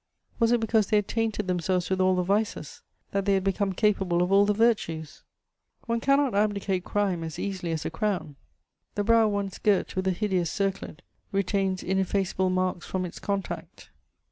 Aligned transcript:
Was 0.39 0.51
it 0.51 0.59
because 0.59 0.87
they 0.87 0.97
had 0.97 1.07
tainted 1.07 1.45
themselves 1.45 1.91
with 1.91 2.01
all 2.01 2.15
the 2.15 2.23
vices 2.23 2.81
that 3.11 3.25
they 3.25 3.35
had 3.35 3.43
become 3.43 3.71
capable 3.71 4.23
of 4.23 4.31
all 4.31 4.47
the 4.47 4.51
virtues? 4.55 5.21
One 5.85 5.99
cannot 5.99 6.33
abdicate 6.33 6.83
crime 6.83 7.23
as 7.23 7.37
easily 7.37 7.71
as 7.71 7.85
a 7.85 7.91
crown: 7.91 8.35
the 8.95 9.03
brow 9.03 9.27
once 9.27 9.59
girt 9.59 9.95
with 9.95 10.05
the 10.05 10.11
hideous 10.11 10.49
circlet 10.51 11.03
retains 11.31 11.83
ineffaceable 11.83 12.49
marks 12.49 12.87
from 12.87 13.05
its 13.05 13.19
contact. 13.19 13.91